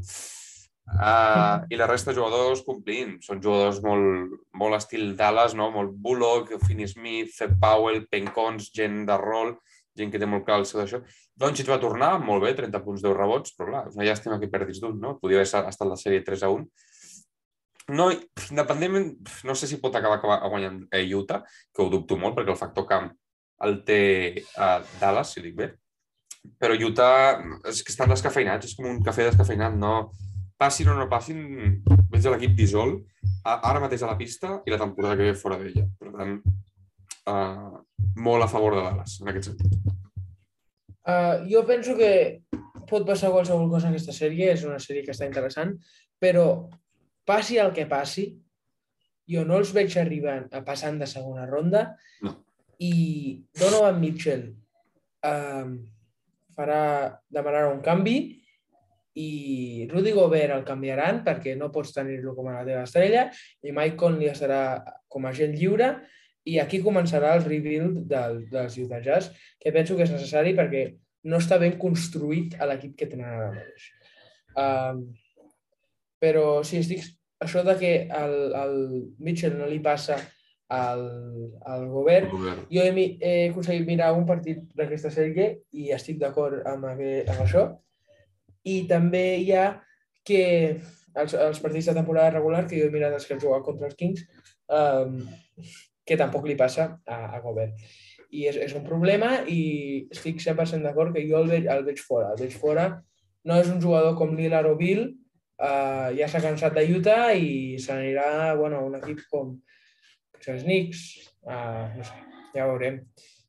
[0.86, 3.16] Uh, I la resta de jugadors complint.
[3.26, 5.70] Són jugadors molt, molt estil Dallas, no?
[5.74, 9.56] molt Bullock, Finney Smith, Fed Powell, Pencons, gent de rol,
[9.98, 11.02] gent que té molt clar el seu d'això.
[11.36, 14.52] Doncic va tornar, molt bé, 30 punts, 10 rebots, però clar, és una llàstima que
[14.52, 15.16] perdis d'un, no?
[15.20, 16.68] Podia haver estat la sèrie 3 a 1.
[17.96, 18.08] No,
[18.50, 19.12] independentment,
[19.46, 21.42] no sé si pot acabar, acabar guanyant a Utah,
[21.74, 23.12] que ho dubto molt, perquè el factor camp
[23.66, 25.72] el té a Dallas, si dic bé.
[26.62, 30.12] però Utah és que estan descafeinats, és com un cafè descafeinat, no...
[30.56, 31.40] Passin o no passin,
[32.12, 32.94] veig l'equip dissol,
[33.44, 35.84] ara mateix a la pista i la temporada que ve fora d'ella.
[36.00, 36.38] Per tant,
[37.32, 37.76] uh,
[38.24, 39.92] molt a favor de Dallas, en aquest sentit.
[41.06, 42.10] Uh, jo penso que
[42.88, 45.74] pot passar qualsevol cosa en aquesta sèrie, és una sèrie que està interessant,
[46.22, 46.46] però
[47.28, 48.30] passi el que passi,
[49.26, 51.82] jo no els veig arribant a passant de segona ronda
[52.22, 52.32] no.
[52.78, 52.94] i
[53.58, 54.44] Donovan Mitchell
[55.26, 55.72] um,
[56.54, 56.82] farà,
[57.26, 58.16] demanarà un canvi
[59.16, 63.26] i Rudy Gobert el canviaran perquè no pots tenir-lo com a la teva estrella
[63.64, 64.60] i Mike Conley estarà
[65.08, 65.94] com a gent lliure
[66.46, 70.86] i aquí començarà el rebuild del, dels Utah Jazz, que penso que és necessari perquè
[71.26, 73.88] no està ben construït a l'equip que tenen ara mateix.
[74.56, 75.00] Um,
[76.22, 77.02] però sí, estic,
[77.42, 78.76] això de que el, el
[79.18, 80.20] Mitchell no li passa
[80.68, 81.02] al,
[81.66, 82.30] al govern.
[82.30, 82.62] govern.
[82.70, 87.66] Jo he, he aconseguit mirar un partit d'aquesta sèrie i estic d'acord amb, amb això.
[88.66, 89.66] I també hi ha
[90.26, 90.42] que
[91.16, 93.88] els, els partits de temporada regular, que jo he mirat els que han jugat contra
[93.88, 94.24] els Kings,
[94.68, 95.20] um,
[96.06, 97.78] que tampoc li passa a, a Gobert.
[98.34, 99.60] I és, és un problema i
[100.12, 102.32] estic 100% d'acord que jo el veig, el veig fora.
[102.34, 102.88] El veig fora.
[103.46, 105.06] No és un jugador com Lillard o Bill,
[105.62, 109.54] uh, ja s'ha cansat de Utah i se n'anirà bueno, un equip com
[110.46, 111.00] els Knicks,
[111.48, 112.18] uh, no sé,
[112.54, 113.00] ja veurem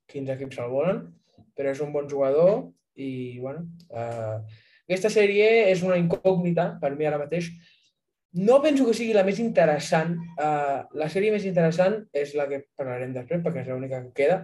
[0.09, 1.03] quins equips se'l volen,
[1.57, 4.39] però és un bon jugador i bueno, uh,
[4.87, 7.49] aquesta sèrie és una incògnita per mi ara mateix.
[8.39, 10.13] No penso que sigui la més interessant.
[10.39, 14.37] Uh, la sèrie més interessant és la que parlarem després, perquè és l'única que queda,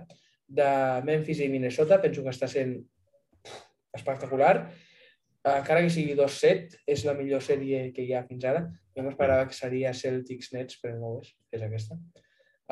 [0.47, 0.67] de
[1.07, 2.01] Memphis i Minnesota.
[2.03, 2.75] Penso que està sent
[3.95, 4.67] espectacular.
[5.43, 8.65] Uh, encara que sigui 2-7, és la millor sèrie que hi ha fins ara.
[8.97, 11.99] Jo m'esperava que seria Celtics Nets, però no ho és, és aquesta.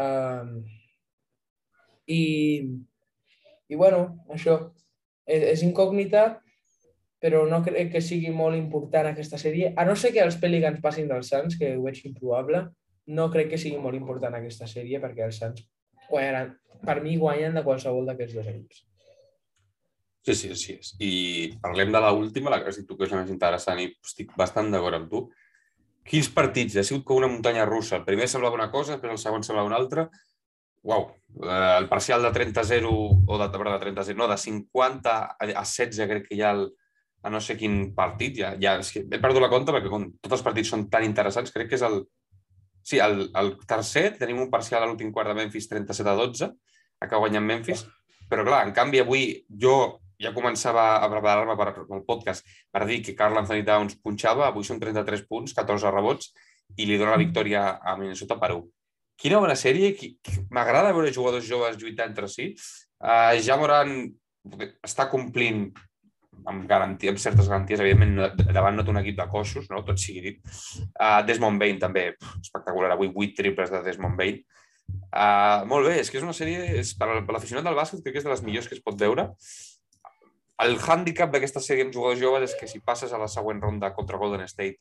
[0.01, 0.57] Um,
[2.11, 2.21] i,
[3.71, 4.05] I bueno,
[4.35, 4.59] això
[5.23, 6.41] és, és incògnita,
[7.21, 9.75] però no crec que sigui molt important aquesta sèrie.
[9.77, 12.63] A no ser que els Pelicans passin dels Suns, que ho veig improbable,
[13.13, 15.61] no crec que sigui molt important aquesta sèrie perquè els Suns
[16.09, 18.81] guanyaran, per mi guanyen de qualsevol d'aquests dos equips.
[20.25, 20.73] Sí, sí, sí.
[20.77, 20.91] És.
[21.01, 21.13] I
[21.61, 24.33] parlem de l'última, la que has dit tu que és la més interessant i estic
[24.37, 25.23] bastant d'acord amb tu.
[26.05, 26.77] Quins partits?
[26.77, 27.99] Ha sigut com una muntanya russa.
[28.01, 30.09] El primer semblava una cosa, després el segon semblava una altra.
[30.81, 31.07] Uau,
[31.45, 36.37] el parcial de 30-0, o de, de 30-0, no, de 50 a 16 crec que
[36.37, 36.71] hi ha el,
[37.21, 40.07] a no sé quin partit, ja, ja és que he perdut la compta perquè com
[40.17, 42.03] tots els partits són tan interessants, crec que és el...
[42.81, 46.47] Sí, el, el tercer, tenim un parcial a l'últim quart de Memphis 37 a 12,
[47.05, 47.83] acaba guanyant Memphis,
[48.29, 49.27] però clar, en canvi avui
[49.61, 49.75] jo
[50.21, 54.65] ja començava a preparar-me per, el podcast per dir que Carl Anthony Towns punxava, avui
[54.65, 56.31] són 33 punts, 14 rebots,
[56.77, 58.65] i li dona la victòria a Minnesota per 1.
[59.21, 59.93] Quina bona sèrie,
[60.53, 62.51] m'agrada veure jugadors joves lluitar entre si.
[63.01, 63.93] Uh, ja Moran
[64.85, 65.67] està complint
[66.47, 69.83] amb, garantia, amb certes garanties, evidentment, davant no té un equip de cossos, no?
[69.87, 70.41] tot sigui dit.
[70.95, 74.41] Uh, Desmond Bain també, espectacular, avui 8 triples de Desmond Bain.
[75.11, 78.17] Uh, molt bé, és que és una sèrie, és, per, per l'aficionat del bàsquet, crec
[78.17, 79.29] que és de les millors que es pot veure.
[80.61, 83.93] El hàndicap d'aquesta sèrie amb jugadors joves és que si passes a la següent ronda
[83.95, 84.77] contra Golden State,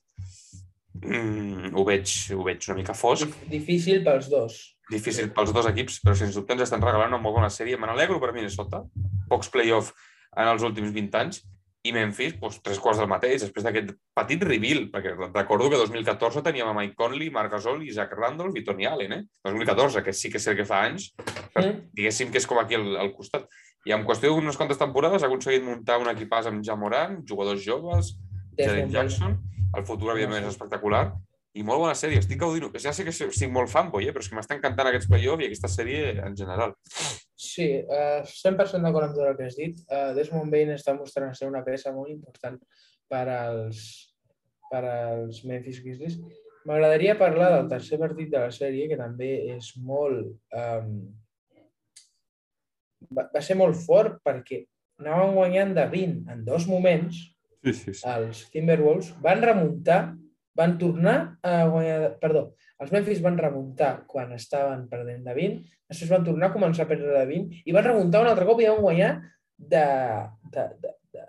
[1.00, 3.32] mm, ho, veig, ho veig una mica fosc.
[3.48, 4.60] Difícil pels dos.
[4.90, 7.78] Difícil pels dos equips, però sens dubte ens estan regalant una molt bona sèrie.
[7.80, 8.82] Me n'alegro per Minnesota.
[9.30, 9.94] Pocs play-off
[10.36, 11.40] en els últims 20 anys,
[11.80, 16.42] i Memphis, doncs, tres quarts del mateix, després d'aquest petit reveal, perquè recordo que 2014
[16.44, 19.22] teníem a Mike Conley, Marc Gasol i Zach Randolph i Tony Allen, eh?
[19.48, 21.08] 2014, que sí que sé que fa anys,
[21.54, 23.48] però diguéssim que és com aquí al, al costat.
[23.88, 28.12] I en qüestió d'unes quantes temporades ha aconseguit muntar un equipàs amb Jamoran, jugadors joves,
[28.60, 29.38] Jalen Jackson,
[29.72, 31.06] el futur, evidentment, és espectacular,
[31.58, 32.68] i molt bona sèrie, estic gaudint.
[32.78, 34.12] Ja sé que estic molt fanboy, eh?
[34.14, 36.76] però és que m'està encantant aquests play-off i aquesta sèrie en general.
[37.34, 39.80] Sí, uh, 100% d'acord amb tot el que has dit.
[39.88, 42.60] Uh, Desmond Bain està mostrant ser una peça molt important
[43.10, 43.80] per als,
[44.70, 46.20] per als Memphis Grizzlies.
[46.68, 50.30] M'agradaria parlar del tercer partit de la sèrie, que també és molt...
[50.54, 50.94] Um,
[53.16, 54.62] va, va ser molt fort perquè
[55.00, 57.16] anaven guanyant de 20 en dos moments,
[57.64, 58.06] sí, sí, sí.
[58.06, 60.02] els Timberwolves van remuntar
[60.58, 62.14] van tornar a guanyar...
[62.22, 65.60] Perdó, els Memphis van remuntar quan estaven perdent de 20,
[65.90, 68.62] després van tornar a començar a perdre de 20 i van remuntar un altre cop
[68.62, 69.10] i van guanyar
[69.56, 69.86] de,
[70.54, 71.26] de, de, de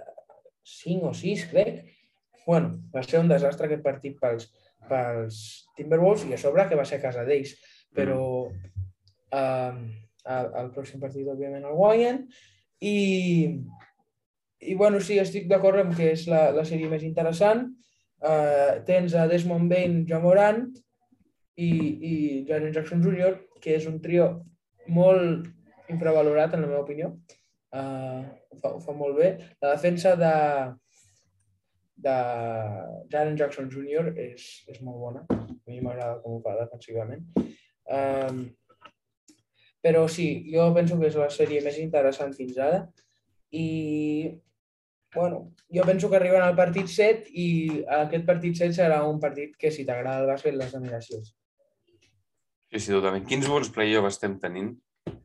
[0.77, 1.81] 5 o 6, crec.
[2.45, 4.47] bueno, va ser un desastre aquest partit pels,
[4.89, 5.41] pels
[5.77, 7.53] Timberwolves i a sobre que va ser a casa d'ells.
[7.95, 9.75] Però eh,
[10.23, 12.23] el, el pròxim partit, òbviament, el guanyen
[12.81, 12.95] i,
[14.61, 17.67] i bueno, sí, estic d'acord amb que és la, la sèrie més interessant
[18.21, 20.63] eh, tens a Desmond Bain, John Morant
[21.57, 22.13] i, i
[22.47, 24.29] Jaren Jackson Jr., que és un trio
[24.89, 25.47] molt
[25.91, 27.11] infravalorat, en la meva opinió.
[27.71, 29.33] Uh, ho, fa, ho fa molt bé.
[29.63, 30.31] La defensa de,
[32.03, 32.15] de
[33.11, 34.11] Jaren Jackson Jr.
[34.19, 35.25] és, és molt bona.
[35.29, 37.27] A mi m'agrada com ho fa defensivament.
[37.91, 38.43] Um,
[39.81, 42.83] però sí, jo penso que és la sèrie més interessant fins ara
[43.51, 43.67] i
[45.15, 47.47] bueno, jo penso que arriben al partit 7 i
[48.01, 51.33] aquest partit 7 serà un partit que si t'agrada el bàsquet les admiracions.
[52.71, 53.25] Sí, sí, totalment.
[53.27, 54.71] Quins bons play-offs estem tenint.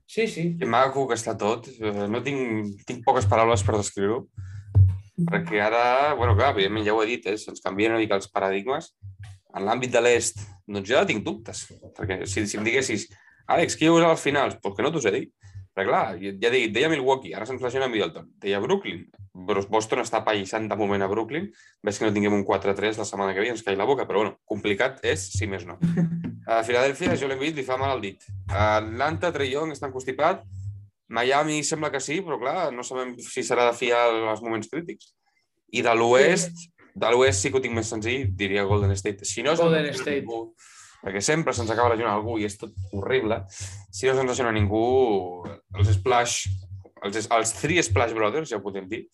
[0.06, 0.48] Sí, sí.
[0.58, 1.68] Que maco que està tot.
[1.78, 4.24] Eh, No tinc, tinc poques paraules per descriure-ho.
[5.30, 8.28] Perquè ara, bueno, clar, evidentment ja ho he dit, eh, se'ns canvien una mica els
[8.28, 8.90] paradigmes.
[9.56, 11.62] En l'àmbit de l'est, doncs ja tinc dubtes.
[11.96, 13.06] Perquè si, si em diguessis,
[13.46, 14.56] Àlex, qui hi haurà als finals?
[14.56, 15.28] Doncs pues que no t'ho sé dir.
[15.76, 18.30] Perquè clar, ja dic, deia Milwaukee, ara se'ns lesiona Middleton.
[18.40, 19.02] Deia Brooklyn.
[19.46, 21.50] Però Boston està pallissant de moment a Brooklyn.
[21.84, 24.06] Ves que no tinguem un 4-3 la setmana que ve ens caig la boca.
[24.08, 25.76] Però bueno, complicat és, si més no.
[26.46, 28.22] A Filadèlfia, Joel Embiid li fa mal al dit.
[28.48, 30.44] A Atlanta, Trey Young està encostipat.
[31.12, 35.10] Miami sembla que sí, però clar, no sabem si serà de fiar als moments crítics.
[35.74, 39.26] I de l'oest, de l'oest sí que ho tinc més senzill, diria Golden State.
[39.28, 40.22] Si no Golden se'ns State.
[40.22, 40.54] Ningú,
[41.02, 43.42] perquè sempre se'ns acaba lesionant algú i és tot horrible.
[43.50, 44.84] Si no se'ns lesiona ningú,
[45.76, 46.46] els Splash,
[47.02, 49.06] els, els Three Splash Brothers, ja ho podem dir,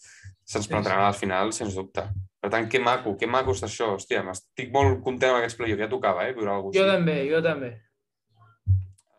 [0.45, 2.07] se'ns Sí, plantaran al final, sens dubte.
[2.43, 3.93] Per tant, que maco, que maco està això.
[3.95, 5.85] Hòstia, estic molt content amb aquests playoffs.
[5.85, 6.99] Ja tocava, eh, viure alguna Jo cosa així.
[6.99, 7.71] també, jo també.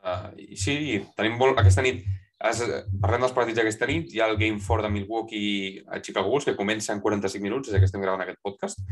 [0.04, 0.76] Uh, sí,
[1.16, 1.56] tenim molt...
[1.62, 2.04] Aquesta nit,
[2.50, 2.60] es,
[3.00, 6.44] parlem dels partits d'aquesta nit, hi ha el Game 4 de Milwaukee a Chicago Bulls,
[6.50, 8.84] que comença en 45 minuts, des que estem gravant aquest podcast.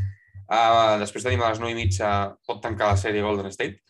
[0.48, 2.08] Uh, després tenim a les 9 i mitja,
[2.46, 3.80] pot tancar la sèrie Golden State.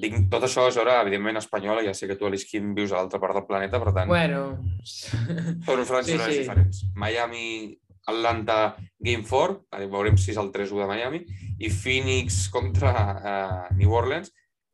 [0.00, 3.00] Dic, tot això és hora, evidentment, espanyola, ja sé que tu, Alice Kim, vius a
[3.00, 4.42] l'altra part del planeta, per tant, Bueno,
[4.86, 6.42] són franges sí, sí.
[6.44, 6.84] diferents.
[6.94, 7.74] Miami,
[8.06, 11.24] Atlanta, Game 4, eh, veurem si és el 3-1 de Miami,
[11.58, 14.30] i Phoenix contra uh, New Orleans,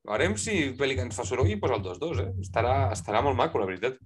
[0.07, 2.31] veurem si Pelicans fa soroll i posa el 2-2, eh?
[2.44, 3.96] Estarà, estarà molt maco, la veritat.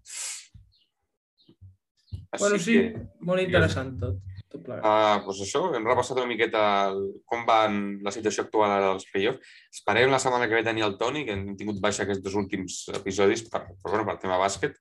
[2.30, 4.22] Així bueno, sí, que, molt interessant tot.
[4.50, 4.84] Tot plegat.
[4.84, 9.06] uh, doncs això, hem repassat una miqueta el, com va la situació actual ara dels
[9.12, 9.54] playoffs.
[9.78, 12.82] Esperem la setmana que ve tenir el Toni, que hem tingut baixa aquests dos últims
[12.98, 14.76] episodis per, per, bueno, per tema bàsquet.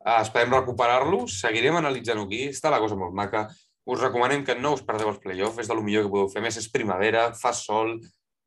[0.00, 3.46] Uh, esperem recuperar-lo, seguirem analitzant-ho aquí, està la cosa molt maca.
[3.84, 6.40] Us recomanem que no us perdeu els playoffs, és de lo millor que podeu fer.
[6.40, 7.98] A més, és primavera, fa sol,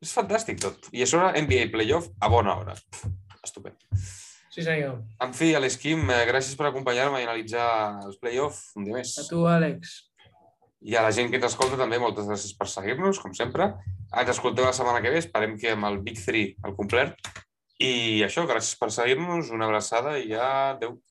[0.02, 0.90] és fantàstic tot.
[0.94, 2.78] I a sobre NBA playoff a bona hora.
[3.46, 3.78] Estupend.
[4.58, 4.98] Sí, senyor.
[5.22, 7.68] En fi, a l'Esquim, eh, gràcies per acompanyar-me i analitzar
[8.08, 9.14] els playoffs un dia més.
[9.22, 10.07] A tu, Àlex.
[10.88, 13.74] I a la gent que ens escolta també, moltes gràcies per seguir-nos, com sempre.
[14.08, 17.18] Ens escolteu la setmana que ve, esperem que amb el Big 3 el complet.
[17.84, 20.98] I això, gràcies per seguir-nos, una abraçada i adeu.